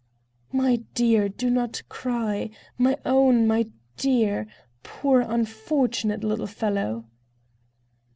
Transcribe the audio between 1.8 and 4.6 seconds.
cry! My own! my dear!